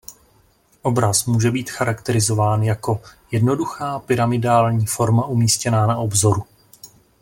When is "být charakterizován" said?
1.51-2.63